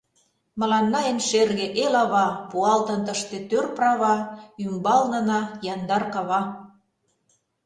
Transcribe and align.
Мыланна 0.59 0.99
эн 1.11 1.19
шерге 1.27 1.67
эл-ава, 1.83 2.27
Пуалтын 2.49 2.99
тыште 3.07 3.37
тӧр 3.49 3.65
права, 3.77 4.15
Ӱмбалнына 4.63 5.39
яндар 5.73 6.03
кава. 6.13 6.41